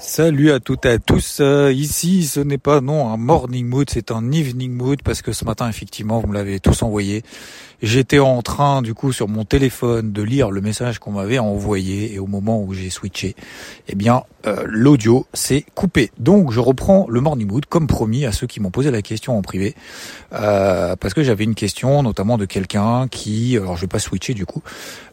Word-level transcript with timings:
Salut 0.00 0.52
à 0.52 0.60
toutes 0.60 0.86
et 0.86 0.90
à 0.90 0.98
tous. 1.00 1.38
Euh, 1.40 1.72
ici, 1.72 2.24
ce 2.24 2.38
n'est 2.38 2.56
pas 2.56 2.80
non 2.80 3.08
un 3.08 3.16
morning 3.16 3.66
mood, 3.66 3.90
c'est 3.90 4.12
un 4.12 4.30
evening 4.30 4.70
mood 4.70 5.02
parce 5.02 5.22
que 5.22 5.32
ce 5.32 5.44
matin, 5.44 5.68
effectivement, 5.68 6.20
vous 6.20 6.28
me 6.28 6.34
l'avez 6.34 6.60
tous 6.60 6.82
envoyé. 6.82 7.24
J'étais 7.80 8.18
en 8.18 8.42
train, 8.42 8.82
du 8.82 8.92
coup, 8.92 9.12
sur 9.12 9.28
mon 9.28 9.44
téléphone, 9.44 10.12
de 10.12 10.22
lire 10.22 10.50
le 10.50 10.60
message 10.60 10.98
qu'on 10.98 11.12
m'avait 11.12 11.38
envoyé 11.38 12.12
et 12.12 12.18
au 12.18 12.26
moment 12.26 12.60
où 12.60 12.72
j'ai 12.74 12.90
switché, 12.90 13.36
eh 13.86 13.94
bien, 13.94 14.22
euh, 14.46 14.64
l'audio 14.66 15.26
s'est 15.32 15.64
coupé. 15.76 16.10
Donc, 16.18 16.50
je 16.50 16.58
reprends 16.58 17.06
le 17.08 17.20
morning 17.20 17.46
mood 17.46 17.66
comme 17.66 17.86
promis 17.86 18.26
à 18.26 18.32
ceux 18.32 18.48
qui 18.48 18.58
m'ont 18.58 18.72
posé 18.72 18.90
la 18.90 19.00
question 19.02 19.38
en 19.38 19.42
privé, 19.42 19.76
euh, 20.32 20.96
parce 20.96 21.14
que 21.14 21.22
j'avais 21.22 21.44
une 21.44 21.54
question, 21.54 22.02
notamment 22.02 22.36
de 22.36 22.46
quelqu'un 22.46 23.06
qui, 23.08 23.56
alors 23.56 23.76
je 23.76 23.82
vais 23.82 23.86
pas 23.86 23.98
switcher 24.00 24.34
du 24.34 24.44
coup. 24.44 24.62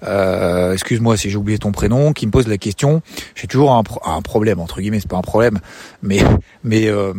Euh, 0.03 0.73
excuse-moi 0.73 1.17
si 1.17 1.29
j'ai 1.29 1.37
oublié 1.37 1.59
ton 1.59 1.71
prénom, 1.71 2.13
qui 2.13 2.25
me 2.25 2.31
pose 2.31 2.47
la 2.47 2.57
question. 2.57 3.01
J'ai 3.35 3.45
toujours 3.47 3.73
un, 3.73 3.83
un 4.05 4.21
problème 4.23 4.59
entre 4.59 4.81
guillemets, 4.81 4.99
c'est 4.99 5.09
pas 5.09 5.17
un 5.17 5.21
problème, 5.21 5.59
mais 6.01 6.19
mais 6.63 6.87
euh, 6.87 7.13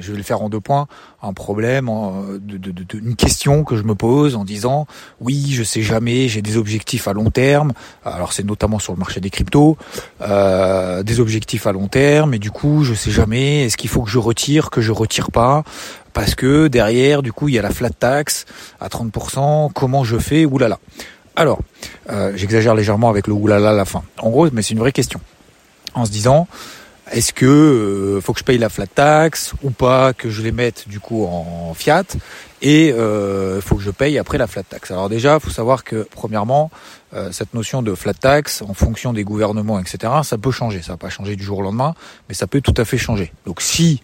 je 0.00 0.12
vais 0.12 0.16
le 0.18 0.24
faire 0.24 0.40
en 0.42 0.48
deux 0.48 0.60
points. 0.60 0.86
Un 1.22 1.34
problème, 1.34 1.88
de, 2.40 2.56
de- 2.56 2.72
de- 2.72 2.98
une 2.98 3.14
question 3.16 3.64
que 3.64 3.76
je 3.76 3.84
me 3.84 3.94
pose 3.94 4.34
en 4.34 4.44
disant 4.44 4.61
oui, 5.20 5.52
je 5.52 5.62
sais 5.62 5.82
jamais, 5.82 6.28
j'ai 6.28 6.42
des 6.42 6.56
objectifs 6.56 7.08
à 7.08 7.12
long 7.12 7.30
terme. 7.30 7.72
Alors 8.04 8.32
c'est 8.32 8.44
notamment 8.44 8.78
sur 8.78 8.92
le 8.92 8.98
marché 8.98 9.20
des 9.20 9.30
cryptos, 9.30 9.76
euh, 10.20 11.02
des 11.02 11.20
objectifs 11.20 11.66
à 11.66 11.72
long 11.72 11.88
terme, 11.88 12.34
et 12.34 12.38
du 12.38 12.50
coup 12.50 12.84
je 12.84 12.94
sais 12.94 13.10
jamais, 13.10 13.64
est-ce 13.64 13.76
qu'il 13.76 13.90
faut 13.90 14.02
que 14.02 14.10
je 14.10 14.18
retire, 14.18 14.70
que 14.70 14.80
je 14.80 14.92
retire 14.92 15.30
pas? 15.30 15.64
Parce 16.12 16.34
que 16.34 16.68
derrière, 16.68 17.22
du 17.22 17.32
coup, 17.32 17.48
il 17.48 17.54
y 17.54 17.58
a 17.58 17.62
la 17.62 17.70
flat 17.70 17.90
tax 17.90 18.44
à 18.80 18.88
30%. 18.88 19.72
Comment 19.72 20.04
je 20.04 20.18
fais? 20.18 20.44
Oulala. 20.44 20.78
Alors, 21.36 21.60
euh, 22.10 22.32
j'exagère 22.34 22.74
légèrement 22.74 23.08
avec 23.08 23.26
le 23.26 23.32
oulala 23.32 23.70
à 23.70 23.72
la 23.72 23.84
fin. 23.84 24.02
En 24.18 24.30
gros, 24.30 24.48
mais 24.52 24.62
c'est 24.62 24.74
une 24.74 24.80
vraie 24.80 24.92
question. 24.92 25.20
En 25.94 26.04
se 26.04 26.10
disant, 26.10 26.46
est-ce 27.12 27.32
que 27.32 27.46
euh, 27.46 28.20
faut 28.20 28.32
que 28.32 28.38
je 28.38 28.44
paye 28.44 28.58
la 28.58 28.70
flat 28.70 28.86
tax 28.86 29.52
ou 29.62 29.70
pas, 29.70 30.14
que 30.14 30.30
je 30.30 30.42
les 30.42 30.52
mette 30.52 30.88
du 30.88 30.98
coup 30.98 31.24
en 31.24 31.74
fiat 31.74 32.04
et 32.62 32.92
euh, 32.92 33.60
faut 33.60 33.76
que 33.76 33.82
je 33.82 33.90
paye 33.90 34.18
après 34.18 34.38
la 34.38 34.46
flat 34.46 34.62
tax? 34.62 34.90
Alors 34.90 35.08
déjà, 35.08 35.38
faut 35.38 35.50
savoir 35.50 35.84
que 35.84 36.06
premièrement, 36.10 36.70
euh, 37.12 37.30
cette 37.30 37.52
notion 37.52 37.82
de 37.82 37.94
flat 37.94 38.14
tax, 38.14 38.62
en 38.62 38.72
fonction 38.72 39.12
des 39.12 39.24
gouvernements, 39.24 39.78
etc., 39.78 40.12
ça 40.22 40.38
peut 40.38 40.50
changer. 40.50 40.80
Ça 40.80 40.92
va 40.92 40.96
pas 40.96 41.10
changer 41.10 41.36
du 41.36 41.44
jour 41.44 41.58
au 41.58 41.62
lendemain, 41.62 41.94
mais 42.28 42.34
ça 42.34 42.46
peut 42.46 42.62
tout 42.62 42.74
à 42.78 42.84
fait 42.84 42.98
changer. 42.98 43.32
Donc 43.44 43.60
si 43.60 44.02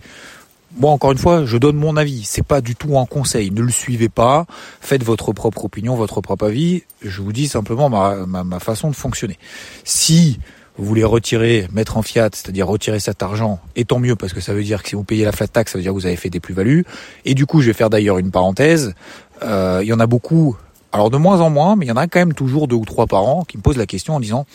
moi, 0.77 0.91
encore 0.91 1.13
une 1.13 1.19
fois, 1.19 1.47
je 1.47 1.57
donne 1.57 1.77
mon 1.77 1.97
avis. 1.97 2.25
C'est 2.25 2.43
pas 2.43 2.61
du 2.61 2.77
tout 2.77 2.99
un 2.99 3.07
conseil. 3.07 3.51
Ne 3.51 3.63
le 3.63 3.71
suivez 3.71 4.11
pas. 4.11 4.45
Faites 4.83 5.03
votre 5.03 5.33
propre 5.33 5.65
opinion, 5.65 5.95
votre 5.95 6.21
propre 6.21 6.47
avis. 6.47 6.83
Je 7.01 7.23
vous 7.23 7.33
dis 7.33 7.49
simplement 7.49 7.89
ma, 7.89 8.27
ma, 8.27 8.45
ma 8.45 8.61
façon 8.61 8.91
de 8.91 8.95
fonctionner. 8.95 9.39
Si 9.85 10.39
vous 10.79 10.85
voulez 10.85 11.05
retirer, 11.05 11.67
mettre 11.73 11.97
en 11.97 12.03
fiat, 12.03 12.31
c'est-à-dire 12.33 12.67
retirer 12.67 13.01
cet 13.01 13.23
argent, 13.23 13.59
et 13.77 13.85
tant 13.85 13.99
mieux 13.99 14.15
parce 14.15 14.33
que 14.33 14.41
ça 14.41 14.55
veut 14.55 14.63
dire 14.63 14.83
que 14.83 14.89
si 14.89 14.95
vous 14.95 15.05
payez 15.05 15.25
la 15.25 15.33
flat 15.33 15.49
tax, 15.49 15.73
ça 15.73 15.79
veut 15.79 15.83
dire 15.83 15.93
que 15.93 15.99
vous 15.99 16.07
avez 16.07 16.17
fait 16.17 16.31
des 16.31 16.41
plus-values. 16.41 16.85
Et 17.25 17.35
du 17.35 17.47
coup, 17.47 17.61
je 17.61 17.67
vais 17.67 17.73
faire 17.73 17.91
d'ailleurs 17.91 18.19
une 18.19 18.31
parenthèse. 18.31 18.95
Euh, 19.43 19.81
il 19.83 19.89
y 19.89 19.93
en 19.93 20.01
a 20.01 20.07
beaucoup, 20.07 20.57
alors 20.93 21.11
de 21.11 21.17
moins 21.17 21.41
en 21.41 21.51
moins, 21.51 21.77
mais 21.77 21.87
il 21.87 21.89
y 21.89 21.93
en 21.93 21.97
a 21.97 22.07
quand 22.07 22.21
même 22.21 22.35
toujours 22.35 22.69
deux 22.69 22.77
ou 22.77 22.85
trois 22.85 23.07
par 23.07 23.25
an 23.25 23.45
qui 23.45 23.57
me 23.57 23.63
posent 23.63 23.77
la 23.77 23.87
question 23.87 24.15
en 24.15 24.21
disant, 24.21 24.47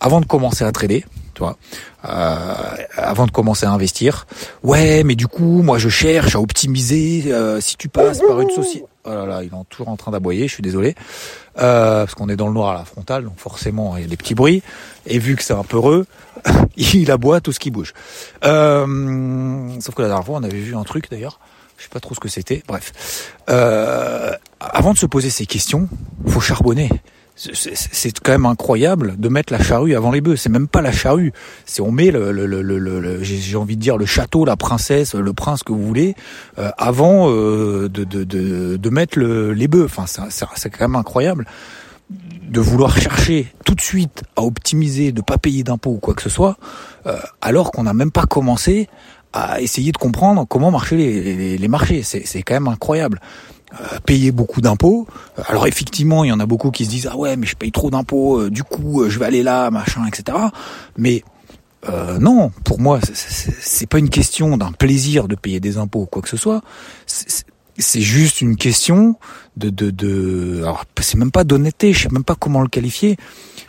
avant 0.00 0.20
de 0.20 0.26
commencer 0.26 0.64
à 0.64 0.70
trader, 0.70 1.04
tu 1.34 1.40
vois, 1.40 1.56
euh, 2.08 2.54
avant 2.96 3.26
de 3.26 3.32
commencer 3.32 3.66
à 3.66 3.72
investir, 3.72 4.26
ouais, 4.62 5.02
mais 5.02 5.16
du 5.16 5.26
coup, 5.26 5.62
moi 5.62 5.78
je 5.78 5.88
cherche 5.88 6.36
à 6.36 6.40
optimiser. 6.40 7.24
euh, 7.32 7.60
si 7.60 7.76
tu 7.76 7.88
passes 7.88 8.20
par 8.20 8.40
une 8.40 8.50
société, 8.50 8.86
oh 9.04 9.10
là 9.10 9.26
là, 9.26 9.42
ils 9.42 9.50
sont 9.50 9.64
toujours 9.64 9.88
en 9.88 9.96
train 9.96 10.12
d'aboyer. 10.12 10.48
Je 10.48 10.54
suis 10.54 10.62
désolé, 10.62 10.94
euh, 11.58 12.04
parce 12.04 12.14
qu'on 12.14 12.28
est 12.28 12.36
dans 12.36 12.48
le 12.48 12.54
noir 12.54 12.70
à 12.70 12.74
la 12.74 12.84
frontale, 12.84 13.24
donc 13.24 13.38
forcément 13.38 13.96
il 13.96 14.02
y 14.02 14.04
a 14.06 14.08
des 14.08 14.16
petits 14.16 14.34
bruits. 14.34 14.62
Et 15.06 15.18
vu 15.18 15.36
que 15.36 15.42
c'est 15.42 15.54
un 15.54 15.64
peu 15.64 15.76
heureux, 15.76 16.06
il 16.76 17.10
aboie 17.10 17.40
tout 17.40 17.52
ce 17.52 17.58
qui 17.58 17.70
bouge. 17.70 17.94
Euh, 18.44 19.68
sauf 19.80 19.94
que 19.94 20.02
la 20.02 20.08
dernière 20.08 20.26
fois, 20.26 20.38
on 20.38 20.42
avait 20.42 20.58
vu 20.58 20.76
un 20.76 20.84
truc 20.84 21.10
d'ailleurs. 21.10 21.38
Je 21.76 21.84
sais 21.84 21.88
pas 21.88 22.00
trop 22.00 22.14
ce 22.14 22.20
que 22.20 22.28
c'était. 22.28 22.62
Bref, 22.68 23.32
euh, 23.50 24.32
avant 24.60 24.92
de 24.92 24.98
se 24.98 25.06
poser 25.06 25.30
ces 25.30 25.46
questions, 25.46 25.88
faut 26.26 26.40
charbonner. 26.40 26.88
C'est- 27.36 28.20
quand 28.20 28.30
même 28.32 28.46
incroyable 28.46 29.16
de 29.18 29.28
mettre 29.28 29.52
la 29.52 29.60
charrue 29.62 29.94
avant 29.96 30.12
les 30.12 30.20
bœufs. 30.20 30.36
C'est 30.36 30.48
même 30.50 30.68
pas 30.68 30.82
la 30.82 30.92
charrue. 30.92 31.32
C'est 31.66 31.82
on 31.82 31.90
met 31.90 32.10
le, 32.12 32.30
le, 32.30 32.46
le, 32.46 32.62
le- 32.78 33.22
j'ai 33.22 33.56
envie 33.56 33.76
de 33.76 33.80
dire 33.80 33.96
le 33.96 34.06
château, 34.06 34.44
la 34.44 34.56
princesse, 34.56 35.14
le 35.14 35.32
prince 35.32 35.62
que 35.64 35.72
vous 35.72 35.84
voulez, 35.84 36.14
euh, 36.58 36.70
avant 36.78 37.28
euh, 37.30 37.88
de, 37.88 38.04
de, 38.04 38.22
de, 38.24 38.76
de 38.76 38.90
mettre 38.90 39.18
le, 39.18 39.52
les 39.52 39.66
bœufs. 39.66 39.84
Enfin, 39.86 40.04
c'est- 40.06 40.70
quand 40.70 40.84
même 40.88 40.96
incroyable 40.96 41.46
de 42.10 42.60
vouloir 42.60 42.96
chercher 42.96 43.52
tout 43.64 43.74
de 43.74 43.80
suite 43.80 44.22
à 44.36 44.42
optimiser, 44.42 45.10
de 45.10 45.20
pas 45.22 45.38
payer 45.38 45.64
d'impôts 45.64 45.92
ou 45.92 45.98
quoi 45.98 46.14
que 46.14 46.22
ce 46.22 46.28
soit, 46.28 46.56
euh, 47.06 47.16
alors 47.40 47.72
qu'on 47.72 47.82
n'a 47.82 47.94
même 47.94 48.12
pas 48.12 48.26
commencé 48.26 48.88
à 49.32 49.60
essayer 49.60 49.90
de 49.90 49.96
comprendre 49.98 50.46
comment 50.48 50.70
marchaient 50.70 50.96
les, 50.96 51.34
les, 51.34 51.58
les 51.58 51.68
marchés. 51.68 52.02
C'est 52.04 52.24
c'est 52.26 52.42
quand 52.42 52.54
même 52.54 52.68
incroyable. 52.68 53.20
Euh, 53.80 53.98
payer 54.06 54.30
beaucoup 54.30 54.60
d'impôts. 54.60 55.08
Euh, 55.38 55.42
Alors 55.48 55.66
effectivement, 55.66 56.22
il 56.22 56.28
y 56.28 56.32
en 56.32 56.38
a 56.38 56.46
beaucoup 56.46 56.70
qui 56.70 56.84
se 56.84 56.90
disent 56.90 57.08
ah 57.10 57.16
ouais 57.16 57.36
mais 57.36 57.46
je 57.46 57.56
paye 57.56 57.72
trop 57.72 57.90
d'impôts, 57.90 58.38
euh, 58.42 58.50
du 58.50 58.62
coup 58.62 59.08
je 59.08 59.18
vais 59.18 59.24
aller 59.24 59.42
là, 59.42 59.70
machin, 59.72 60.06
etc. 60.06 60.38
Mais 60.96 61.24
euh, 61.88 62.18
non, 62.18 62.50
pour 62.64 62.78
moi, 62.80 63.00
c'est- 63.12 63.86
pas 63.88 63.98
une 63.98 64.10
question 64.10 64.56
d'un 64.56 64.70
plaisir 64.72 65.26
de 65.28 65.34
payer 65.34 65.58
des 65.60 65.76
impôts 65.76 66.02
ou 66.02 66.06
quoi 66.06 66.22
que 66.22 66.28
ce 66.28 66.36
soit. 66.36 66.62
C'est- 67.06 67.44
juste 68.00 68.40
une 68.40 68.54
question 68.56 69.16
de 69.56 69.70
de, 69.70 69.90
de 69.90 70.60
alors 70.62 70.84
c'est 71.00 71.18
même 71.18 71.32
pas 71.32 71.42
d'honnêteté, 71.42 71.92
je 71.92 72.02
sais 72.04 72.08
même 72.12 72.22
pas 72.24 72.36
comment 72.36 72.60
le 72.62 72.68
qualifier, 72.68 73.16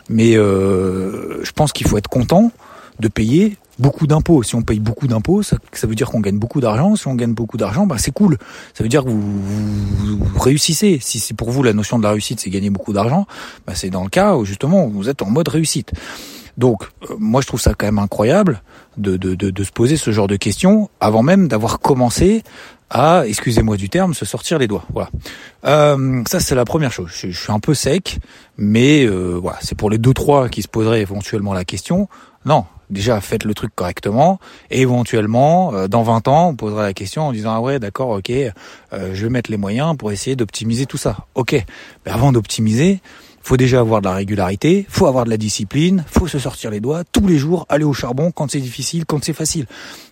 mais 0.08 0.34
je 0.34 1.50
pense 1.52 1.72
qu'il 1.72 1.88
faut 1.88 1.98
être 1.98 2.08
content 2.08 2.52
de 3.00 3.08
payer 3.08 3.56
beaucoup 3.78 4.06
d'impôts. 4.06 4.42
Si 4.42 4.54
on 4.54 4.62
paye 4.62 4.80
beaucoup 4.80 5.06
d'impôts, 5.06 5.42
ça, 5.42 5.56
ça 5.72 5.86
veut 5.86 5.94
dire 5.94 6.10
qu'on 6.10 6.20
gagne 6.20 6.38
beaucoup 6.38 6.60
d'argent. 6.60 6.96
Si 6.96 7.06
on 7.08 7.14
gagne 7.14 7.34
beaucoup 7.34 7.56
d'argent, 7.56 7.86
bah 7.86 7.96
c'est 7.98 8.12
cool. 8.12 8.38
Ça 8.74 8.82
veut 8.82 8.88
dire 8.88 9.04
que 9.04 9.10
vous, 9.10 9.20
vous- 9.20 10.18
vous 10.24 10.38
réussissez. 10.40 10.98
Si 11.00 11.18
c'est 11.18 11.34
pour 11.34 11.50
vous 11.50 11.62
la 11.62 11.72
notion 11.72 11.98
de 11.98 12.02
la 12.04 12.10
réussite, 12.10 12.40
c'est 12.40 12.50
gagner 12.50 12.70
beaucoup 12.70 12.92
d'argent, 12.92 13.26
bah 13.66 13.74
c'est 13.74 13.90
dans 13.90 14.02
le 14.04 14.08
cas 14.10 14.36
où 14.36 14.44
justement 14.44 14.86
vous 14.86 15.08
êtes 15.08 15.22
en 15.22 15.30
mode 15.30 15.48
réussite. 15.48 15.92
Donc, 16.56 16.84
euh, 17.10 17.14
moi, 17.18 17.42
je 17.42 17.46
trouve 17.46 17.60
ça 17.60 17.74
quand 17.74 17.84
même 17.84 17.98
incroyable 17.98 18.62
de, 18.96 19.18
de, 19.18 19.34
de, 19.34 19.50
de 19.50 19.62
se 19.64 19.70
poser 19.70 19.98
ce 19.98 20.10
genre 20.10 20.26
de 20.26 20.36
questions 20.36 20.88
avant 21.00 21.22
même 21.22 21.48
d'avoir 21.48 21.80
commencé 21.80 22.42
à, 22.88 23.24
excusez-moi 23.26 23.76
du 23.76 23.90
terme, 23.90 24.14
se 24.14 24.24
sortir 24.24 24.58
les 24.58 24.66
doigts. 24.66 24.86
Voilà. 24.94 25.10
Euh, 25.66 26.22
ça, 26.26 26.40
c'est 26.40 26.54
la 26.54 26.64
première 26.64 26.92
chose. 26.92 27.10
Je, 27.14 27.28
je 27.30 27.38
suis 27.38 27.52
un 27.52 27.58
peu 27.58 27.74
sec, 27.74 28.20
mais 28.56 29.04
euh, 29.04 29.38
voilà, 29.38 29.58
c'est 29.60 29.74
pour 29.74 29.90
les 29.90 29.98
deux 29.98 30.14
trois 30.14 30.48
qui 30.48 30.62
se 30.62 30.68
poseraient 30.68 31.02
éventuellement 31.02 31.52
la 31.52 31.66
question. 31.66 32.08
Non, 32.46 32.64
déjà 32.90 33.20
faites 33.20 33.44
le 33.44 33.54
truc 33.54 33.72
correctement 33.74 34.38
et 34.70 34.80
éventuellement 34.80 35.74
euh, 35.74 35.88
dans 35.88 36.02
20 36.02 36.28
ans 36.28 36.48
on 36.48 36.54
posera 36.54 36.82
la 36.82 36.92
question 36.92 37.22
en 37.26 37.32
disant 37.32 37.52
ah 37.54 37.60
ouais 37.60 37.78
d'accord 37.78 38.10
ok 38.10 38.30
euh, 38.30 38.52
je 39.12 39.22
vais 39.24 39.30
mettre 39.30 39.50
les 39.50 39.56
moyens 39.56 39.96
pour 39.96 40.12
essayer 40.12 40.36
d'optimiser 40.36 40.86
tout 40.86 40.96
ça 40.96 41.26
ok 41.34 41.52
mais 42.04 42.12
avant 42.12 42.32
d'optimiser 42.32 43.00
faut 43.46 43.56
déjà 43.56 43.78
avoir 43.78 44.00
de 44.00 44.08
la 44.08 44.14
régularité, 44.14 44.86
faut 44.88 45.06
avoir 45.06 45.24
de 45.24 45.30
la 45.30 45.36
discipline, 45.36 46.04
faut 46.08 46.26
se 46.26 46.40
sortir 46.40 46.68
les 46.72 46.80
doigts 46.80 47.04
tous 47.04 47.28
les 47.28 47.38
jours, 47.38 47.64
aller 47.68 47.84
au 47.84 47.92
charbon 47.92 48.32
quand 48.32 48.50
c'est 48.50 48.58
difficile, 48.58 49.06
quand 49.06 49.24
c'est 49.24 49.32
facile. 49.32 49.66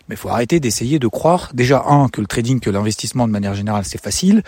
Mais 0.09 0.15
faut 0.15 0.29
arrêter 0.29 0.61
d'essayer 0.61 1.00
de 1.00 1.09
croire 1.09 1.50
déjà 1.53 1.82
un 1.88 2.06
que 2.09 2.20
le 2.20 2.29
trading, 2.29 2.61
que 2.61 2.70
l'investissement 2.70 3.27
de 3.27 3.32
manière 3.32 3.55
générale 3.55 3.85
c'est 3.85 4.00
facile, 4.00 4.44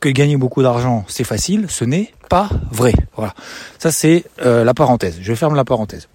que 0.00 0.08
gagner 0.08 0.38
beaucoup 0.38 0.62
d'argent 0.62 1.04
c'est 1.06 1.24
facile, 1.24 1.66
ce 1.68 1.84
n'est 1.84 2.14
pas 2.30 2.48
vrai. 2.70 2.94
Voilà. 3.14 3.34
Ça 3.78 3.92
c'est 3.92 4.24
euh, 4.40 4.64
la 4.64 4.72
parenthèse. 4.72 5.18
Je 5.20 5.34
ferme 5.34 5.54
la 5.54 5.66
parenthèse. 5.66 6.08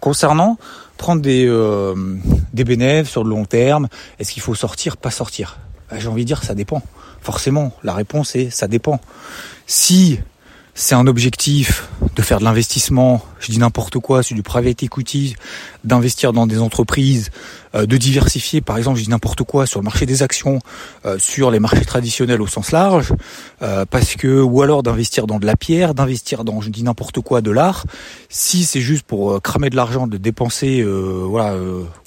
Concernant 0.00 0.58
prendre 0.96 1.22
des 1.22 1.46
euh, 1.46 1.94
des 2.52 2.64
bénéfices 2.64 3.10
sur 3.10 3.24
le 3.24 3.30
long 3.30 3.44
terme, 3.44 3.88
est-ce 4.18 4.32
qu'il 4.32 4.42
faut 4.42 4.54
sortir, 4.54 4.96
pas 4.96 5.10
sortir? 5.10 5.58
Bah, 5.90 5.98
J'ai 5.98 6.08
envie 6.08 6.22
de 6.22 6.26
dire 6.26 6.42
ça 6.42 6.54
dépend. 6.54 6.82
Forcément, 7.20 7.72
la 7.82 7.94
réponse 7.94 8.36
est 8.36 8.50
ça 8.50 8.68
dépend. 8.68 9.00
Si 9.66 10.20
c'est 10.78 10.94
un 10.94 11.08
objectif 11.08 11.88
de 12.14 12.22
faire 12.22 12.38
de 12.38 12.44
l'investissement, 12.44 13.20
je 13.40 13.50
dis 13.50 13.58
n'importe 13.58 13.98
quoi, 13.98 14.22
c'est 14.22 14.36
du 14.36 14.44
private 14.44 14.80
equity, 14.84 15.34
d'investir 15.82 16.32
dans 16.32 16.46
des 16.46 16.60
entreprises, 16.60 17.30
euh, 17.74 17.84
de 17.84 17.96
diversifier, 17.96 18.60
par 18.60 18.78
exemple, 18.78 18.98
je 18.98 19.04
dis 19.04 19.10
n'importe 19.10 19.42
quoi 19.42 19.66
sur 19.66 19.80
le 19.80 19.84
marché 19.84 20.06
des 20.06 20.22
actions, 20.22 20.60
euh, 21.04 21.18
sur 21.18 21.50
les 21.50 21.58
marchés 21.58 21.84
traditionnels 21.84 22.40
au 22.40 22.46
sens 22.46 22.70
large, 22.70 23.12
euh, 23.62 23.84
parce 23.90 24.14
que 24.14 24.40
ou 24.40 24.62
alors 24.62 24.84
d'investir 24.84 25.26
dans 25.26 25.40
de 25.40 25.46
la 25.46 25.56
pierre, 25.56 25.94
d'investir 25.94 26.44
dans, 26.44 26.60
je 26.60 26.70
dis 26.70 26.84
n'importe 26.84 27.20
quoi, 27.20 27.40
de 27.40 27.50
l'art. 27.50 27.84
Si 28.28 28.64
c'est 28.64 28.80
juste 28.80 29.04
pour 29.04 29.42
cramer 29.42 29.70
de 29.70 29.76
l'argent, 29.76 30.06
de 30.06 30.16
dépenser, 30.16 30.84
voilà, 30.84 31.56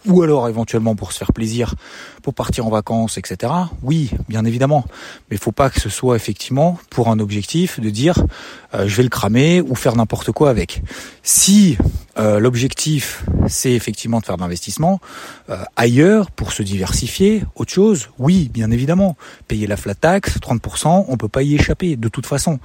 ou 0.05 0.21
alors 0.21 0.49
éventuellement 0.49 0.95
pour 0.95 1.11
se 1.11 1.17
faire 1.17 1.33
plaisir, 1.33 1.75
pour 2.21 2.33
partir 2.33 2.65
en 2.65 2.69
vacances, 2.69 3.17
etc. 3.17 3.51
Oui, 3.83 4.11
bien 4.29 4.45
évidemment, 4.45 4.85
mais 5.29 5.37
il 5.37 5.39
faut 5.39 5.51
pas 5.51 5.69
que 5.69 5.79
ce 5.79 5.89
soit 5.89 6.15
effectivement 6.15 6.79
pour 6.89 7.09
un 7.09 7.19
objectif 7.19 7.79
de 7.79 7.89
dire 7.89 8.23
je 8.73 8.95
vais 8.95 9.03
le 9.03 9.09
cramer 9.09 9.61
ou 9.61 9.75
faire 9.75 9.95
n'importe 9.95 10.31
quoi 10.31 10.49
avec. 10.49 10.81
Si 11.23 11.77
l'objectif 12.17 13.23
c'est 13.47 13.73
effectivement 13.73 14.19
de 14.19 14.25
faire 14.25 14.37
de 14.37 14.41
l'investissement, 14.41 14.99
euh, 15.49 15.63
ailleurs 15.75 16.31
pour 16.31 16.53
se 16.53 16.63
diversifier, 16.63 17.43
autre 17.55 17.71
chose, 17.71 18.09
oui, 18.17 18.49
bien 18.51 18.71
évidemment. 18.71 19.15
Payer 19.47 19.67
la 19.67 19.77
flat 19.77 19.95
tax, 19.95 20.37
30%, 20.39 21.05
on 21.07 21.17
peut 21.17 21.27
pas 21.27 21.43
y 21.43 21.55
échapper 21.55 21.95
de 21.95 22.07
toute 22.07 22.25
façon. 22.25 22.59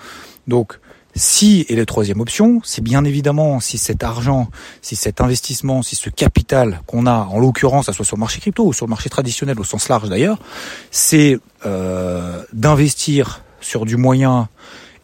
Donc, 0.46 0.78
si, 1.14 1.64
et 1.69 1.76
la 1.76 1.87
troisième 1.87 2.20
option, 2.20 2.60
c'est 2.62 2.82
bien 2.82 3.04
évidemment 3.04 3.58
si 3.60 3.78
cet 3.78 4.04
argent, 4.04 4.48
si 4.82 4.96
cet 4.96 5.20
investissement, 5.20 5.82
si 5.82 5.96
ce 5.96 6.10
capital 6.10 6.82
qu'on 6.87 7.06
a, 7.06 7.26
en 7.31 7.38
l'occurrence, 7.38 7.87
ça 7.87 7.93
soit 7.93 8.04
sur 8.04 8.16
le 8.16 8.20
marché 8.20 8.40
crypto 8.40 8.66
ou 8.66 8.72
sur 8.72 8.87
le 8.87 8.90
marché 8.90 9.08
traditionnel 9.08 9.58
au 9.58 9.64
sens 9.64 9.88
large 9.88 10.10
d'ailleurs, 10.10 10.38
c'est 10.90 11.38
euh, 11.64 12.43
d'investir 12.52 13.43
sur 13.62 13.87
du 13.87 13.96
moyen 13.96 14.48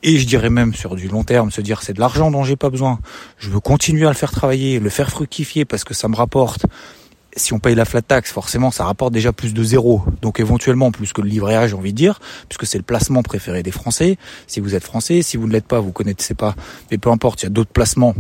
et 0.03 0.19
je 0.19 0.27
dirais 0.27 0.51
même 0.51 0.75
sur 0.75 0.97
du 0.97 1.09
long 1.09 1.25
terme, 1.25 1.51
se 1.51 1.61
dire 1.61 1.83
c'est 1.83 1.93
de 1.93 2.01
l'argent 2.01 2.31
dont 2.31 2.45
j'ai 2.45 2.57
pas 2.57 2.71
besoin, 2.71 2.99
je 3.39 3.51
veux 3.51 3.61
continuer 3.61 4.07
à 4.07 4.11
le 4.11 4.17
faire 4.17 4.33
travailler, 4.33 4.79
le 4.79 4.91
faire 4.91 5.11
fructifier 5.11 5.65
parce 5.65 5.85
que 5.85 5.95
ça 5.95 6.09
me 6.09 6.17
rapporte 6.17 6.67
si 7.37 7.53
on 7.53 7.59
paye 7.59 7.75
la 7.75 7.85
flat 7.85 8.03
tax, 8.03 8.31
forcément, 8.31 8.71
ça 8.71 8.85
rapporte 8.85 9.13
déjà 9.13 9.33
plus 9.33 9.55
de 9.55 9.63
zéro. 9.63 10.03
Donc 10.21 10.41
éventuellement 10.41 10.91
plus 10.91 11.13
que 11.13 11.23
le 11.23 11.29
livret 11.29 11.55
A, 11.55 11.67
j'ai 11.67 11.75
envie 11.75 11.93
de 11.93 11.97
dire, 11.97 12.21
puisque 12.49 12.67
c'est 12.67 12.79
le 12.79 12.85
placement 12.85 13.23
préféré 13.23 13.63
des 13.63 13.71
Français. 13.71 14.19
Si 14.47 14.61
vous 14.61 14.75
êtes 14.75 14.85
Français, 14.85 15.23
si 15.23 15.37
vous 15.37 15.47
ne 15.47 15.53
l'êtes 15.53 15.67
pas, 15.67 15.81
vous 15.81 15.93
connaissez 15.93 16.35
pas. 16.35 16.55
Mais 16.91 16.99
peu 16.99 17.11
importe, 17.11 17.43
il 17.43 17.45
y 17.45 17.47
a 17.47 17.51
d'autres 17.51 17.73
placements 17.73 18.15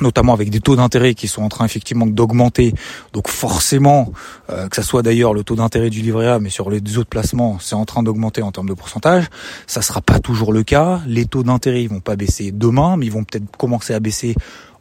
notamment 0.00 0.32
avec 0.32 0.50
des 0.50 0.60
taux 0.60 0.76
d'intérêt 0.76 1.14
qui 1.14 1.28
sont 1.28 1.42
en 1.42 1.48
train 1.48 1.64
effectivement 1.64 2.06
d'augmenter. 2.06 2.74
Donc 3.12 3.28
forcément, 3.28 4.12
euh, 4.50 4.68
que 4.68 4.76
ça 4.76 4.82
soit 4.82 5.02
d'ailleurs 5.02 5.34
le 5.34 5.44
taux 5.44 5.56
d'intérêt 5.56 5.90
du 5.90 6.00
livret 6.02 6.28
A, 6.28 6.38
mais 6.38 6.50
sur 6.50 6.70
les 6.70 6.98
autres 6.98 7.08
placements, 7.08 7.58
c'est 7.60 7.74
en 7.74 7.84
train 7.84 8.02
d'augmenter 8.02 8.42
en 8.42 8.52
termes 8.52 8.68
de 8.68 8.74
pourcentage. 8.74 9.28
Ça 9.66 9.82
sera 9.82 10.00
pas 10.00 10.18
toujours 10.18 10.52
le 10.52 10.62
cas. 10.62 11.00
Les 11.06 11.24
taux 11.24 11.42
d'intérêt 11.42 11.82
ils 11.82 11.88
vont 11.88 12.00
pas 12.00 12.16
baisser 12.16 12.52
demain, 12.52 12.96
mais 12.96 13.06
ils 13.06 13.12
vont 13.12 13.24
peut-être 13.24 13.56
commencer 13.56 13.94
à 13.94 14.00
baisser 14.00 14.34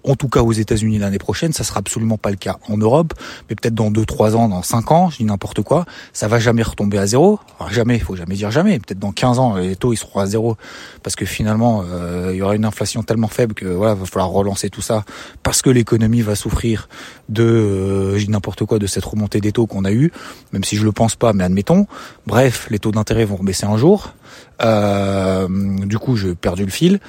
en 0.07 0.15
tout 0.15 0.29
cas 0.29 0.41
aux 0.41 0.51
États-Unis 0.51 0.97
l'année 0.99 1.17
prochaine, 1.17 1.53
ça 1.53 1.63
sera 1.63 1.79
absolument 1.79 2.17
pas 2.17 2.29
le 2.29 2.37
cas 2.37 2.57
en 2.67 2.77
Europe, 2.77 3.13
mais 3.49 3.55
peut-être 3.55 3.75
dans 3.75 3.91
2 3.91 4.05
3 4.05 4.35
ans, 4.35 4.49
dans 4.49 4.63
5 4.63 4.91
ans, 4.91 5.09
je 5.09 5.17
dis 5.17 5.25
n'importe 5.25 5.61
quoi, 5.61 5.85
ça 6.13 6.27
va 6.27 6.39
jamais 6.39 6.63
retomber 6.63 6.97
à 6.97 7.05
zéro. 7.05 7.39
Alors 7.59 7.71
jamais, 7.71 7.95
il 7.95 8.01
faut 8.01 8.15
jamais 8.15 8.35
dire 8.35 8.51
jamais, 8.51 8.79
peut-être 8.79 8.99
dans 8.99 9.11
15 9.11 9.39
ans 9.39 9.55
les 9.57 9.75
taux 9.75 9.93
ils 9.93 9.97
seront 9.97 10.19
à 10.19 10.25
zéro 10.25 10.57
parce 11.03 11.15
que 11.15 11.25
finalement 11.25 11.83
euh, 11.85 12.31
il 12.33 12.37
y 12.37 12.41
aura 12.41 12.55
une 12.55 12.65
inflation 12.65 13.03
tellement 13.03 13.27
faible 13.27 13.53
que 13.53 13.65
voilà, 13.65 13.93
va 13.93 14.05
falloir 14.05 14.29
relancer 14.29 14.69
tout 14.69 14.81
ça 14.81 15.03
parce 15.43 15.61
que 15.61 15.69
l'économie 15.69 16.21
va 16.21 16.35
souffrir 16.35 16.89
de 17.29 17.43
euh, 17.43 18.17
je 18.17 18.25
dis 18.25 18.31
n'importe 18.31 18.65
quoi 18.65 18.79
de 18.79 18.87
cette 18.87 19.03
remontée 19.03 19.41
des 19.41 19.51
taux 19.51 19.67
qu'on 19.67 19.85
a 19.85 19.91
eu, 19.91 20.11
même 20.53 20.63
si 20.63 20.75
je 20.75 20.83
le 20.83 20.91
pense 20.91 21.15
pas, 21.15 21.33
mais 21.33 21.43
admettons. 21.43 21.87
Bref, 22.25 22.67
les 22.69 22.79
taux 22.79 22.91
d'intérêt 22.91 23.25
vont 23.25 23.37
baisser 23.37 23.65
un 23.65 23.77
jour. 23.77 24.13
Euh, 24.61 25.47
du 25.85 25.97
coup, 25.97 26.15
j'ai 26.15 26.35
perdu 26.35 26.65
le 26.65 26.71
fil. 26.71 26.99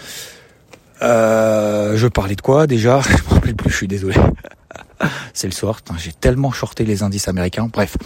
Euh, 1.03 1.97
je 1.97 2.09
parlais 2.09 2.35
de 2.35 2.41
quoi 2.41 2.67
déjà? 2.67 3.01
Je 3.09 3.25
me 3.25 3.35
rappelle 3.35 3.55
plus, 3.55 3.71
je 3.71 3.77
suis 3.77 3.89
désolé. 3.89 4.17
C'est 5.33 5.47
le 5.47 5.53
soir, 5.53 5.81
j'ai 5.97 6.13
tellement 6.13 6.51
shorté 6.51 6.85
les 6.85 7.05
indices 7.05 7.29
américains. 7.29 7.69
Bref. 7.73 7.97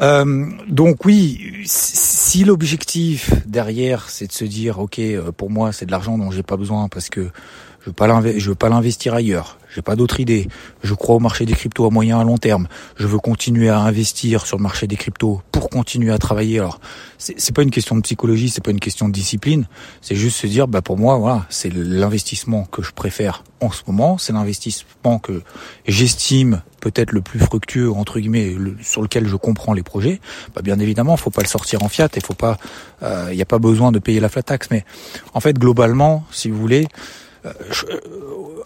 Euh, 0.00 0.46
donc 0.68 1.04
oui, 1.04 1.62
si 1.64 2.42
l'objectif 2.42 3.30
derrière, 3.46 4.10
c'est 4.10 4.26
de 4.26 4.32
se 4.32 4.44
dire, 4.44 4.80
ok, 4.80 4.98
euh, 4.98 5.30
pour 5.30 5.48
moi, 5.48 5.72
c'est 5.72 5.86
de 5.86 5.92
l'argent 5.92 6.18
dont 6.18 6.32
j'ai 6.32 6.42
pas 6.42 6.56
besoin 6.56 6.88
parce 6.88 7.08
que 7.08 7.30
je 7.86 7.90
je 8.38 8.48
veux 8.48 8.54
pas 8.54 8.68
l'investir 8.68 9.14
ailleurs. 9.14 9.58
J'ai 9.74 9.82
pas 9.82 9.94
d'autre 9.94 10.18
idée. 10.18 10.48
Je 10.82 10.94
crois 10.94 11.14
au 11.14 11.20
marché 11.20 11.46
des 11.46 11.52
cryptos 11.52 11.86
à 11.86 11.90
moyen 11.90 12.18
à 12.18 12.24
long 12.24 12.38
terme. 12.38 12.66
Je 12.96 13.06
veux 13.06 13.18
continuer 13.18 13.68
à 13.68 13.78
investir 13.78 14.44
sur 14.44 14.56
le 14.56 14.62
marché 14.62 14.86
des 14.86 14.96
cryptos 14.96 15.42
pour 15.52 15.70
continuer 15.70 16.12
à 16.12 16.18
travailler. 16.18 16.58
Alors, 16.58 16.80
c'est 17.18 17.54
pas 17.54 17.62
une 17.62 17.70
question 17.70 17.94
de 17.94 18.00
psychologie, 18.00 18.48
c'est 18.48 18.64
pas 18.64 18.72
une 18.72 18.80
question 18.80 19.08
de 19.08 19.12
discipline. 19.12 19.66
C'est 20.00 20.16
juste 20.16 20.38
se 20.38 20.46
dire, 20.48 20.66
bah 20.66 20.82
pour 20.82 20.98
moi, 20.98 21.18
voilà, 21.18 21.46
c'est 21.50 21.72
l'investissement 21.72 22.64
que 22.64 22.82
je 22.82 22.90
préfère 22.90 23.44
en 23.60 23.70
ce 23.70 23.82
moment. 23.86 24.18
C'est 24.18 24.32
l'investissement 24.32 25.20
que 25.20 25.42
j'estime 25.86 26.62
peut-être 26.80 27.12
le 27.12 27.20
plus 27.20 27.38
fructueux 27.38 27.92
entre 27.92 28.18
guillemets, 28.18 28.56
sur 28.82 29.02
lequel 29.02 29.28
je 29.28 29.36
comprends 29.36 29.72
les 29.72 29.84
projets. 29.84 30.20
Bah 30.54 30.62
bien 30.62 30.80
évidemment, 30.80 31.16
faut 31.16 31.30
pas 31.30 31.42
le 31.42 31.48
sortir 31.48 31.84
en 31.84 31.88
fiat 31.88 32.08
et 32.14 32.20
faut 32.20 32.34
pas, 32.34 32.56
il 33.02 33.06
euh, 33.06 33.34
n'y 33.34 33.42
a 33.42 33.46
pas 33.46 33.58
besoin 33.58 33.92
de 33.92 34.00
payer 34.00 34.18
la 34.18 34.28
flat 34.28 34.42
tax. 34.42 34.68
Mais 34.70 34.84
en 35.32 35.40
fait, 35.40 35.56
globalement, 35.58 36.24
si 36.32 36.50
vous 36.50 36.58
voulez. 36.58 36.88
Euh, 37.46 37.52
euh, 37.88 38.00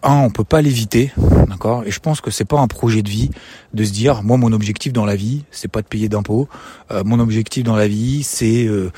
un, 0.03 0.19
on 0.25 0.31
peut 0.31 0.45
pas 0.45 0.61
l'éviter, 0.61 1.13
d'accord? 1.49 1.83
Et 1.87 1.91
je 1.91 1.99
pense 1.99 2.21
que 2.21 2.31
c'est 2.31 2.45
pas 2.45 2.59
un 2.59 2.67
projet 2.67 3.03
de 3.03 3.09
vie 3.09 3.31
de 3.73 3.85
se 3.85 3.91
dire, 3.91 4.23
moi, 4.23 4.37
mon 4.37 4.53
objectif 4.53 4.93
dans 4.93 5.07
la 5.07 5.17
vie, 5.17 5.45
c'est 5.51 5.69
pas 5.69 5.81
de 5.81 5.87
payer 5.87 6.09
d'impôts. 6.09 6.49
Euh, 6.91 7.03
mon 7.05 7.19
objectif 7.21 7.65
dans 7.65 7.77
la 7.77 7.89
vie, 7.89 8.23
c'est, 8.23 8.67
euh, 8.67 8.91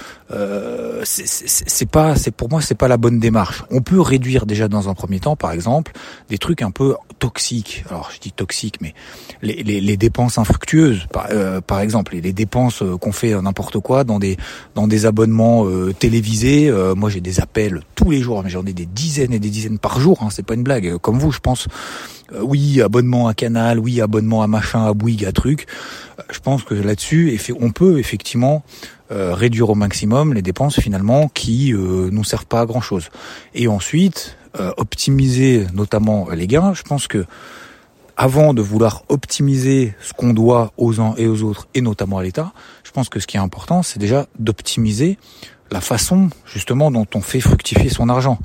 c'est 1.04 1.88
pas, 1.88 2.16
c'est 2.16 2.32
pour 2.32 2.50
moi, 2.50 2.60
c'est 2.60 2.74
pas 2.74 2.88
la 2.88 2.96
bonne 2.96 3.20
démarche. 3.20 3.64
On 3.70 3.82
peut 3.82 4.00
réduire 4.00 4.46
déjà 4.46 4.68
dans 4.68 4.88
un 4.88 4.94
premier 4.94 5.20
temps, 5.20 5.36
par 5.36 5.52
exemple, 5.52 5.92
des 6.28 6.38
trucs 6.38 6.62
un 6.62 6.72
peu 6.72 6.96
toxiques. 7.18 7.84
Alors, 7.88 8.10
je 8.12 8.18
dis 8.18 8.32
toxiques, 8.32 8.80
mais 8.80 8.94
les, 9.42 9.62
les, 9.62 9.80
les 9.80 9.96
dépenses 9.96 10.38
infructueuses, 10.38 11.06
par, 11.12 11.28
par 11.66 11.80
exemple, 11.80 12.16
les 12.16 12.32
dépenses 12.32 12.82
qu'on 13.00 13.12
fait 13.12 13.40
n'importe 13.40 13.78
quoi 13.78 14.04
dans 14.04 14.18
des 14.18 14.36
dans 14.74 14.88
des 14.88 15.06
abonnements 15.06 15.66
télévisés. 15.98 16.72
moi, 16.96 17.10
j'ai 17.10 17.20
des 17.20 17.40
appels 17.40 17.80
tous 17.94 18.10
les 18.10 18.20
jours, 18.20 18.42
mais 18.42 18.50
j'en 18.50 18.66
ai 18.66 18.72
des 18.72 18.86
dizaines 18.86 19.32
et 19.32 19.38
des 19.38 19.50
dizaines 19.50 19.65
par 19.80 20.00
jour. 20.00 20.22
Hein, 20.22 20.28
c'est 20.30 20.44
pas 20.44 20.54
une 20.54 20.62
blague 20.62 20.96
comme 20.98 21.18
vous, 21.18 21.32
je 21.32 21.40
pense. 21.40 21.68
Euh, 22.32 22.40
oui, 22.42 22.80
abonnement 22.82 23.28
à 23.28 23.34
Canal, 23.34 23.78
oui, 23.78 24.00
abonnement 24.00 24.42
à 24.42 24.46
machin, 24.46 24.84
à 24.84 24.92
Bouygues, 24.92 25.24
à 25.24 25.32
truc. 25.32 25.66
Euh, 26.18 26.22
je 26.30 26.40
pense 26.40 26.64
que 26.64 26.74
là-dessus, 26.74 27.38
on 27.60 27.70
peut 27.70 27.98
effectivement 27.98 28.62
euh, 29.12 29.34
réduire 29.34 29.70
au 29.70 29.74
maximum 29.74 30.34
les 30.34 30.42
dépenses 30.42 30.80
finalement 30.80 31.28
qui 31.28 31.72
euh, 31.72 32.08
nous 32.10 32.24
servent 32.24 32.46
pas 32.46 32.60
à 32.60 32.66
grand 32.66 32.80
chose. 32.80 33.08
Et 33.54 33.68
ensuite, 33.68 34.36
optimiser 34.78 35.66
notamment 35.74 36.30
les 36.30 36.46
gains. 36.46 36.72
Je 36.72 36.82
pense 36.82 37.08
que 37.08 37.26
avant 38.16 38.54
de 38.54 38.62
vouloir 38.62 39.04
optimiser 39.10 39.94
ce 40.00 40.14
qu'on 40.14 40.32
doit 40.32 40.72
aux 40.78 40.98
uns 40.98 41.14
et 41.18 41.26
aux 41.26 41.42
autres, 41.42 41.68
et 41.74 41.82
notamment 41.82 42.16
à 42.16 42.22
l'État, 42.22 42.54
je 42.82 42.90
pense 42.90 43.10
que 43.10 43.20
ce 43.20 43.26
qui 43.26 43.36
est 43.36 43.40
important, 43.40 43.82
c'est 43.82 43.98
déjà 43.98 44.26
d'optimiser 44.38 45.18
la 45.70 45.82
façon 45.82 46.30
justement 46.46 46.90
dont 46.90 47.06
on 47.14 47.20
fait 47.20 47.40
fructifier 47.40 47.90
son 47.90 48.08
argent. 48.08 48.38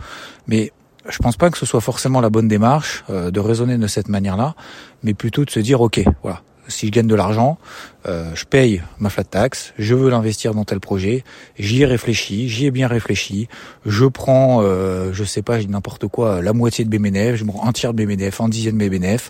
Mais 0.48 0.74
je 1.08 1.18
pense 1.20 1.38
pas 1.38 1.50
que 1.50 1.58
ce 1.58 1.66
soit 1.66 1.82
forcément 1.82 2.22
la 2.22 2.30
bonne 2.30 2.48
démarche 2.48 3.04
euh, 3.10 3.32
de 3.32 3.40
raisonner 3.40 3.78
de 3.78 3.88
cette 3.88 4.08
manière-là, 4.08 4.56
mais 5.04 5.14
plutôt 5.14 5.46
de 5.46 5.50
se 5.50 5.60
dire 5.60 5.82
ok, 5.82 6.02
voilà, 6.24 6.42
si 6.72 6.88
je 6.88 6.92
gagne 6.92 7.08
de 7.08 7.16
l'argent, 7.16 7.58
euh, 8.08 8.32
je 8.34 8.46
paye 8.46 8.82
ma 9.00 9.10
flat 9.10 9.24
tax, 9.24 9.74
je 9.78 9.94
veux 9.94 10.10
l'investir 10.10 10.54
dans 10.54 10.66
tel 10.66 10.80
projet, 10.80 11.24
j'y 11.60 11.84
ai 11.84 11.86
réfléchi, 11.86 12.50
j'y 12.50 12.66
ai 12.66 12.72
bien 12.72 12.88
réfléchi, 12.88 13.48
je 13.86 14.06
prends, 14.06 14.62
euh, 14.62 15.12
je 15.14 15.24
sais 15.24 15.42
pas, 15.42 15.60
dis 15.60 15.68
n'importe 15.68 16.08
quoi, 16.08 16.42
la 16.42 16.54
moitié 16.54 16.86
de 16.86 16.90
BMNF, 16.90 17.36
je 17.36 17.46
prends 17.46 17.68
un 17.68 17.72
tiers 17.72 17.94
de 17.94 18.04
BMNF, 18.04 18.42
un 18.42 18.50
dixième 18.50 18.78
de 18.78 18.90
BMNF, 18.90 19.30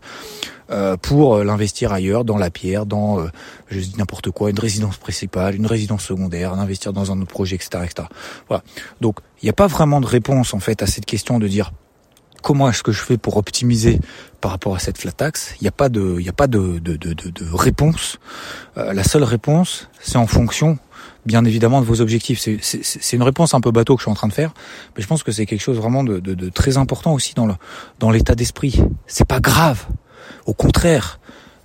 euh, 0.69 0.95
pour 0.95 1.43
l'investir 1.43 1.91
ailleurs, 1.91 2.23
dans 2.23 2.37
la 2.37 2.49
pierre, 2.49 2.85
dans, 2.85 3.25
je 3.69 3.79
dis 3.79 3.95
n'importe 3.97 4.31
quoi, 4.31 4.49
une 4.49 4.59
résidence 4.59 4.97
principale, 4.97 5.55
une 5.55 5.65
résidence 5.65 6.03
secondaire, 6.03 6.55
d'investir 6.55 6.93
dans 6.93 7.11
un 7.11 7.19
autre 7.19 7.31
projet, 7.31 7.55
etc., 7.57 7.83
etc. 7.83 8.07
Voilà. 8.47 8.63
Donc, 9.01 9.17
il 9.41 9.47
n'y 9.47 9.49
a 9.49 9.53
pas 9.53 9.67
vraiment 9.67 9.99
de 9.99 10.05
réponse 10.05 10.53
en 10.53 10.59
fait 10.59 10.81
à 10.81 10.87
cette 10.87 11.05
question 11.05 11.39
de 11.39 11.47
dire 11.47 11.71
comment 12.41 12.69
est-ce 12.69 12.83
que 12.83 12.91
je 12.91 13.01
fais 13.01 13.17
pour 13.17 13.37
optimiser 13.37 13.99
par 14.39 14.51
rapport 14.51 14.75
à 14.75 14.79
cette 14.79 14.97
flat 14.97 15.11
tax 15.11 15.55
Il 15.61 15.63
n'y 15.63 15.67
a 15.67 15.73
pas 15.73 15.89
de, 15.89 16.17
il 16.19 16.25
y 16.25 16.29
a 16.29 16.33
pas 16.33 16.47
de, 16.47 16.79
de, 16.79 16.95
de, 16.95 17.13
de 17.13 17.53
réponse. 17.53 18.19
la 18.75 19.03
seule 19.03 19.23
réponse, 19.23 19.89
c'est 20.01 20.17
en 20.17 20.27
fonction 20.27 20.77
bien 21.25 21.45
évidemment 21.45 21.81
de 21.81 21.85
vos 21.85 22.01
objectifs. 22.01 22.39
C'est 22.39 23.15
une 23.15 23.23
réponse 23.23 23.53
un 23.53 23.61
peu 23.61 23.71
bateau 23.71 23.95
que 23.95 24.01
je 24.01 24.05
suis 24.05 24.11
en 24.11 24.15
train 24.15 24.27
de 24.27 24.33
faire, 24.33 24.53
mais 24.95 25.03
je 25.03 25.07
pense 25.07 25.23
que 25.23 25.31
c'est 25.31 25.45
quelque 25.45 25.61
chose 25.61 25.77
vraiment 25.77 26.03
de, 26.03 26.19
de, 26.19 26.33
de, 26.33 26.49
très 26.49 26.77
important 26.77 27.13
aussi 27.13 27.33
dans 27.33 27.45
le 27.45 27.53
dans 27.99 28.11
l'état 28.11 28.35
d'esprit. 28.35 28.81
C'est 29.07 29.27
pas 29.27 29.39
grave. 29.39 29.85
Au 30.45 30.53
contraire, 30.53 31.19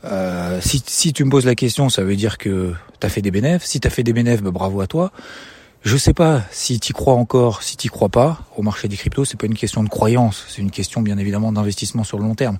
euh, 0.04 0.60
si, 0.60 0.82
si 0.86 1.12
tu 1.12 1.24
me 1.24 1.30
poses 1.30 1.46
la 1.46 1.54
question, 1.54 1.88
ça 1.88 2.02
veut 2.02 2.16
dire 2.16 2.38
que 2.38 2.72
tu 3.00 3.06
as 3.06 3.10
fait 3.10 3.22
des 3.22 3.30
bénéfices. 3.30 3.70
Si 3.70 3.80
tu 3.80 3.88
as 3.88 3.90
fait 3.90 4.02
des 4.02 4.12
bénéfices, 4.12 4.42
bah, 4.42 4.50
bravo 4.50 4.80
à 4.80 4.86
toi. 4.86 5.12
Je 5.82 5.96
sais 5.96 6.14
pas 6.14 6.42
si 6.50 6.80
tu 6.80 6.92
crois 6.92 7.14
encore, 7.14 7.62
si 7.62 7.76
tu 7.76 7.88
crois 7.90 8.08
pas 8.08 8.40
au 8.56 8.62
marché 8.62 8.88
des 8.88 8.96
cryptos, 8.96 9.24
c'est 9.24 9.38
pas 9.38 9.46
une 9.46 9.54
question 9.54 9.84
de 9.84 9.88
croyance, 9.88 10.44
c'est 10.48 10.60
une 10.60 10.72
question 10.72 11.00
bien 11.00 11.16
évidemment 11.16 11.52
d'investissement 11.52 12.02
sur 12.02 12.18
le 12.18 12.24
long 12.24 12.34
terme. 12.34 12.58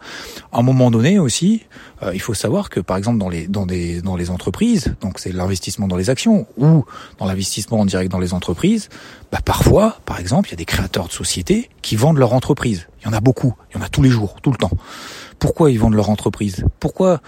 À 0.53 0.61
un 0.61 0.63
moment 0.63 0.93
donné 0.93 1.19
aussi, 1.19 1.65
euh, 2.05 2.13
il 2.15 2.21
faut 2.21 2.35
savoir 2.35 2.71
que 2.71 2.79
par 2.79 2.97
exemple 2.97 3.19
dans 3.19 3.29
les 3.29 3.49
dans 3.49 3.67
des 3.67 4.01
dans 4.01 4.15
les 4.15 4.31
entreprises, 4.31 4.95
donc 5.01 5.19
c'est 5.19 5.33
l'investissement 5.33 5.89
dans 5.89 5.97
les 5.97 6.09
actions 6.09 6.47
ou 6.57 6.85
dans 7.19 7.27
l'investissement 7.27 7.81
en 7.81 7.85
direct 7.85 8.13
dans 8.13 8.21
les 8.21 8.33
entreprises, 8.33 8.91
bah 9.33 9.41
parfois, 9.45 9.99
par 10.05 10.21
exemple, 10.21 10.51
il 10.51 10.53
y 10.53 10.55
a 10.55 10.59
des 10.59 10.65
créateurs 10.65 11.09
de 11.09 11.13
sociétés 11.13 11.69
qui 11.83 11.97
vendent 11.97 12.19
leur 12.19 12.33
entreprise. 12.33 12.87
Il 13.01 13.07
y 13.07 13.09
en 13.09 13.13
a 13.13 13.21
beaucoup, 13.21 13.55
il 13.71 13.79
y 13.79 13.81
en 13.81 13.85
a 13.85 13.89
tous 13.89 14.03
les 14.03 14.11
jours, 14.11 14.37
tout 14.41 14.53
le 14.53 14.59
temps. 14.59 14.71
Pourquoi 15.41 15.73
ils 15.73 15.81
vendent 15.81 15.95
leur 15.95 16.11
entreprise? 16.11 16.65
Pourquoi 16.79 17.21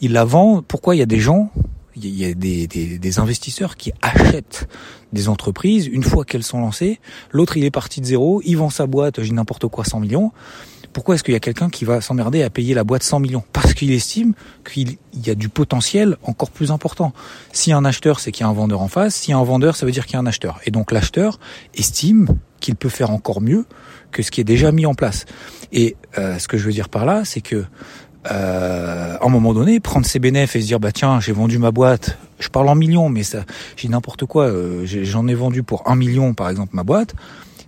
ils 0.00 0.12
la 0.12 0.24
vendent? 0.24 0.64
Pourquoi 0.64 0.94
il 0.94 0.98
y 0.98 1.02
a 1.02 1.06
des 1.06 1.18
gens 1.18 1.50
il 1.96 2.08
y 2.08 2.24
a 2.24 2.34
des, 2.34 2.66
des, 2.66 2.98
des, 2.98 3.18
investisseurs 3.18 3.76
qui 3.76 3.92
achètent 4.02 4.68
des 5.12 5.28
entreprises 5.28 5.86
une 5.86 6.02
fois 6.02 6.24
qu'elles 6.24 6.42
sont 6.42 6.60
lancées. 6.60 7.00
L'autre, 7.30 7.56
il 7.56 7.64
est 7.64 7.70
parti 7.70 8.00
de 8.00 8.06
zéro, 8.06 8.40
il 8.44 8.56
vend 8.56 8.70
sa 8.70 8.86
boîte, 8.86 9.22
j'ai 9.22 9.32
n'importe 9.32 9.66
quoi, 9.68 9.84
100 9.84 10.00
millions. 10.00 10.32
Pourquoi 10.92 11.14
est-ce 11.14 11.22
qu'il 11.22 11.34
y 11.34 11.36
a 11.36 11.40
quelqu'un 11.40 11.70
qui 11.70 11.84
va 11.84 12.00
s'emmerder 12.00 12.42
à 12.42 12.50
payer 12.50 12.74
la 12.74 12.82
boîte 12.82 13.04
100 13.04 13.20
millions? 13.20 13.44
Parce 13.52 13.74
qu'il 13.74 13.92
estime 13.92 14.34
qu'il 14.68 14.96
y 15.14 15.30
a 15.30 15.34
du 15.36 15.48
potentiel 15.48 16.16
encore 16.24 16.50
plus 16.50 16.72
important. 16.72 17.12
Si 17.52 17.72
un 17.72 17.84
acheteur, 17.84 18.18
c'est 18.18 18.32
qu'il 18.32 18.44
y 18.44 18.46
a 18.46 18.50
un 18.50 18.54
vendeur 18.54 18.80
en 18.80 18.88
face. 18.88 19.14
Si 19.14 19.32
un 19.32 19.42
vendeur, 19.42 19.76
ça 19.76 19.86
veut 19.86 19.92
dire 19.92 20.04
qu'il 20.04 20.14
y 20.14 20.16
a 20.16 20.20
un 20.20 20.26
acheteur. 20.26 20.58
Et 20.64 20.72
donc 20.72 20.90
l'acheteur 20.90 21.38
estime 21.74 22.26
qu'il 22.58 22.74
peut 22.74 22.88
faire 22.88 23.10
encore 23.10 23.40
mieux 23.40 23.66
que 24.10 24.22
ce 24.22 24.32
qui 24.32 24.40
est 24.40 24.44
déjà 24.44 24.72
mis 24.72 24.84
en 24.84 24.94
place. 24.94 25.26
Et 25.72 25.96
euh, 26.18 26.38
ce 26.38 26.48
que 26.48 26.58
je 26.58 26.66
veux 26.66 26.72
dire 26.72 26.88
par 26.88 27.06
là, 27.06 27.24
c'est 27.24 27.40
que 27.40 27.64
euh, 28.30 29.16
à 29.18 29.24
un 29.24 29.28
moment 29.28 29.54
donné, 29.54 29.80
prendre 29.80 30.04
ses 30.04 30.18
bénéfices 30.18 30.56
et 30.56 30.60
se 30.60 30.66
dire 30.66 30.80
bah 30.80 30.92
tiens, 30.92 31.20
j'ai 31.20 31.32
vendu 31.32 31.58
ma 31.58 31.70
boîte. 31.70 32.18
Je 32.38 32.48
parle 32.48 32.68
en 32.68 32.74
millions, 32.74 33.08
mais 33.08 33.22
ça, 33.22 33.44
j'ai 33.76 33.88
n'importe 33.88 34.24
quoi. 34.26 34.46
Euh, 34.46 34.84
j'en 34.84 35.26
ai 35.28 35.34
vendu 35.34 35.62
pour 35.62 35.88
un 35.88 35.96
million, 35.96 36.34
par 36.34 36.50
exemple, 36.50 36.74
ma 36.74 36.82
boîte. 36.82 37.14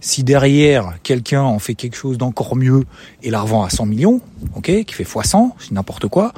Si 0.00 0.24
derrière 0.24 0.94
quelqu'un 1.04 1.42
en 1.42 1.60
fait 1.60 1.74
quelque 1.74 1.96
chose 1.96 2.18
d'encore 2.18 2.56
mieux 2.56 2.84
et 3.22 3.30
la 3.30 3.40
revend 3.40 3.62
à 3.62 3.70
100 3.70 3.86
millions, 3.86 4.20
ok, 4.56 4.84
qui 4.84 4.94
fait 4.94 5.04
fois 5.04 5.22
100, 5.22 5.54
c'est 5.60 5.70
n'importe 5.70 6.08
quoi, 6.08 6.32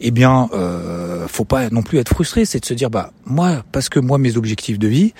eh 0.00 0.10
bien, 0.10 0.48
euh, 0.52 1.28
faut 1.28 1.44
pas 1.44 1.70
non 1.70 1.82
plus 1.82 1.98
être 1.98 2.08
frustré. 2.08 2.44
C'est 2.44 2.58
de 2.58 2.66
se 2.66 2.74
dire 2.74 2.90
bah 2.90 3.12
moi, 3.24 3.62
parce 3.70 3.88
que 3.88 4.00
moi 4.00 4.18
mes 4.18 4.36
objectifs 4.36 4.80
de 4.80 4.88
vie, 4.88 5.14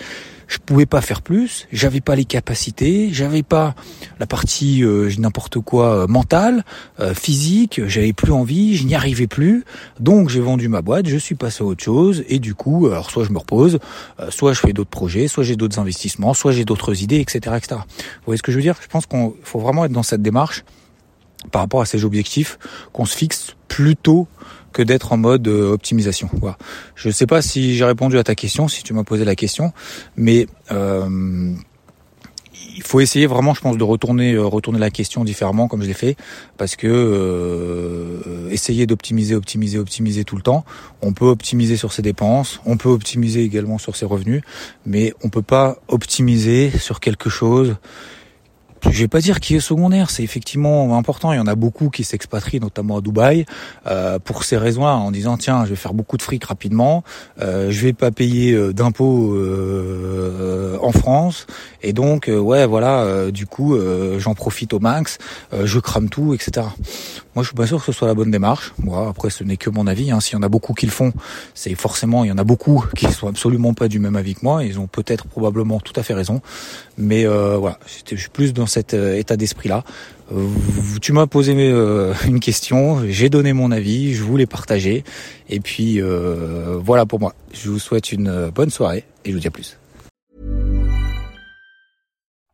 je 0.47 0.59
pouvais 0.59 0.87
pas 0.87 1.01
faire 1.01 1.23
plus, 1.23 1.67
j'avais 1.73 2.01
pas 2.01 2.17
les 2.17 2.25
capacités, 2.25 3.09
j'avais 3.13 3.43
pas 3.43 3.75
la 4.21 4.27
partie 4.27 4.85
euh, 4.85 5.11
n'importe 5.19 5.59
quoi 5.61 6.03
euh, 6.03 6.07
mentale, 6.07 6.65
euh, 7.01 7.15
physique, 7.15 7.81
j'avais 7.87 8.13
plus 8.13 8.33
envie, 8.33 8.77
je 8.77 8.85
n'y 8.85 8.95
arrivais 8.95 9.27
plus. 9.27 9.65
Donc 10.01 10.29
j'ai 10.29 10.41
vendu 10.41 10.69
ma 10.69 10.83
boîte, 10.83 11.09
je 11.09 11.17
suis 11.17 11.35
passé 11.35 11.63
à 11.63 11.67
autre 11.67 11.83
chose 11.83 12.25
et 12.29 12.39
du 12.39 12.55
coup, 12.55 12.87
alors 12.87 13.11
soit 13.11 13.25
je 13.25 13.33
me 13.33 13.39
repose, 13.39 13.79
euh, 14.21 14.31
soit 14.31 14.53
je 14.53 14.61
fais 14.61 14.73
d'autres 14.73 14.91
projets, 14.91 15.29
soit 15.29 15.45
j'ai 15.45 15.57
d'autres 15.57 15.79
investissements, 15.79 16.35
soit 16.35 16.53
j'ai 16.53 16.65
d'autres 16.65 17.03
idées, 17.03 17.21
etc., 17.21 17.57
etc. 17.57 17.77
Vous 17.79 18.27
voyez 18.27 18.39
ce 18.39 18.43
que 18.43 18.53
je 18.53 18.57
veux 18.57 18.63
dire? 18.63 18.77
Je 18.81 18.89
pense 18.89 19.07
qu'on 19.07 19.35
faut 19.43 19.59
vraiment 19.59 19.85
être 19.85 19.93
dans 19.93 20.03
cette 20.03 20.23
démarche 20.23 20.65
par 21.51 21.63
rapport 21.63 21.81
à 21.81 21.87
ces 21.87 22.05
objectifs 22.05 22.59
qu'on 22.93 23.05
se 23.05 23.17
fixe 23.17 23.55
plutôt 23.69 24.29
que 24.75 24.83
d'être 24.83 25.13
en 25.13 25.17
mode 25.17 25.49
euh, 25.49 25.73
optimisation. 25.73 26.29
Je 26.95 27.09
ne 27.09 27.13
sais 27.13 27.27
pas 27.27 27.41
si 27.41 27.75
j'ai 27.77 27.85
répondu 27.85 28.19
à 28.19 28.25
ta 28.25 28.35
question, 28.35 28.69
si 28.69 28.83
tu 28.83 28.93
m'as 28.93 29.05
posé 29.05 29.25
la 29.25 29.37
question, 29.37 29.73
mais 30.17 30.47
euh, 30.73 31.55
il 32.77 32.83
faut 32.83 33.01
essayer 33.01 33.27
vraiment, 33.27 33.55
je 33.55 33.61
pense, 33.61 33.79
de 33.79 33.85
retourner 33.85 34.33
euh, 34.33 34.45
retourner 34.45 34.81
la 34.81 34.91
question 34.91 35.25
différemment, 35.25 35.69
comme 35.69 35.81
je 35.83 35.87
l'ai 35.87 35.95
fait, 35.95 36.17
parce 36.59 36.77
que 36.77 38.49
essayer 38.51 38.87
d'optimiser, 38.87 39.37
optimiser, 39.37 39.79
optimiser 39.79 40.25
tout 40.25 40.37
le 40.37 40.43
temps. 40.43 40.65
On 41.01 41.13
peut 41.13 41.27
optimiser 41.27 41.77
sur 41.77 41.93
ses 41.93 42.03
dépenses, 42.03 42.61
on 42.67 42.77
peut 42.77 42.89
optimiser 42.89 43.45
également 43.45 43.79
sur 43.79 43.97
ses 43.97 44.07
revenus, 44.07 44.43
mais 44.85 45.15
on 45.23 45.29
peut 45.29 45.43
pas 45.43 45.79
optimiser 45.89 46.71
sur 46.71 46.99
quelque 47.01 47.31
chose 47.31 47.77
je 48.91 48.99
vais 48.99 49.09
pas 49.09 49.21
dire 49.21 49.41
qui 49.41 49.57
est 49.57 49.61
secondaire, 49.61 50.11
c'est 50.11 50.23
effectivement 50.23 50.97
important. 50.97 51.33
Il 51.33 51.37
y 51.37 51.41
en 51.41 51.47
a 51.47 51.55
beaucoup 51.55 51.91
qui 51.91 52.05
s'expatrient, 52.05 52.61
notamment 52.61 52.99
à 52.99 53.01
Dubaï, 53.01 53.47
euh, 53.87 54.19
pour 54.19 54.45
ces 54.45 54.57
raisons-là, 54.57 54.97
en 54.97 55.11
disant 55.11 55.37
tiens, 55.37 55.65
je 55.65 55.71
vais 55.71 55.77
faire 55.77 55.95
beaucoup 55.95 56.17
de 56.17 56.23
fric 56.23 56.45
rapidement, 56.45 57.05
euh, 57.41 57.71
je 57.71 57.81
vais 57.81 57.93
pas 57.93 58.11
payer 58.11 58.53
euh, 58.53 58.73
d'impôts 58.73 59.35
euh, 59.35 60.79
en 60.81 60.93
France, 60.93 61.47
et 61.83 61.93
donc 61.93 62.29
euh, 62.29 62.39
ouais, 62.39 62.67
voilà, 62.67 63.01
euh, 63.01 63.31
du 63.31 63.47
coup, 63.47 63.77
j'en 64.19 64.35
profite 64.35 64.73
au 64.73 64.81
max, 64.81 65.19
je 65.53 65.79
crame 65.79 66.09
tout, 66.09 66.35
etc. 66.35 66.67
Moi, 67.35 67.43
je 67.43 67.49
suis 67.49 67.57
pas 67.57 67.67
sûr 67.67 67.79
que 67.79 67.87
ce 67.87 67.93
soit 67.93 68.07
la 68.07 68.15
bonne 68.15 68.31
démarche. 68.31 68.73
Moi, 68.79 69.09
après, 69.09 69.29
ce 69.31 69.43
n'est 69.43 69.57
que 69.57 69.69
mon 69.69 69.89
avis. 69.89 70.13
Hein. 70.13 70.21
S'il 70.21 70.35
y 70.35 70.37
en 70.37 70.43
a 70.43 70.49
beaucoup 70.49 70.73
qui 70.73 70.87
le 70.87 70.93
font, 70.93 71.13
c'est 71.55 71.75
forcément, 71.75 72.23
il 72.23 72.29
y 72.29 72.33
en 72.33 72.39
a 72.39 72.45
beaucoup 72.45 72.85
qui 72.95 73.11
sont 73.11 73.27
absolument 73.27 73.75
pas 73.75 73.89
du 73.89 73.99
même 73.99 74.15
avis 74.15 74.35
que 74.35 74.41
moi. 74.45 74.63
Ils 74.63 74.79
ont 74.79 74.87
peut-être 74.87 75.27
probablement 75.27 75.81
tout 75.81 75.93
à 75.97 76.05
fait 76.05 76.15
raison. 76.15 76.41
Mais 76.97 77.27
voilà, 77.27 77.79
je 78.09 78.17
suis 78.17 78.29
plus 78.31 78.53
dans 78.53 78.67
cet 78.75 78.95
euh, 78.95 79.17
état 79.17 79.37
d'esprit-là. 79.37 79.85
Euh, 80.33 80.49
tu 81.01 81.13
m'as 81.13 81.27
posé 81.27 81.55
euh, 81.57 82.13
une 82.27 82.41
question, 82.41 83.01
j'ai 83.09 83.31
donné 83.31 83.53
mon 83.53 83.71
avis, 83.71 84.15
je 84.15 84.23
voulais 84.23 84.47
partager. 84.47 85.05
Et 85.49 85.61
puis 85.61 86.01
voilà 86.81 87.07
pour 87.07 87.21
moi. 87.21 87.35
Je 87.53 87.71
vous 87.71 87.79
souhaite 87.79 88.13
une 88.13 88.51
bonne 88.51 88.71
soirée 88.71 89.05
et 89.25 89.31
je 89.31 89.35
vous 89.35 89.41
dis 89.41 89.47
à 89.47 89.51
plus. 89.51 89.79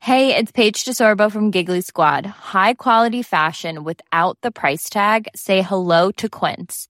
Hey, 0.03 0.35
it's 0.35 0.50
Paige 0.50 0.85
DeSorbo 0.85 1.31
from 1.31 1.50
Giggly 1.53 1.83
Squad. 1.83 2.27
High 2.27 2.75
quality 2.75 3.23
fashion 3.23 3.85
without 3.85 4.39
the 4.43 4.50
price 4.50 4.89
tag. 4.89 5.29
Say 5.37 5.62
hello 5.62 6.11
to 6.12 6.29
Quince. 6.29 6.89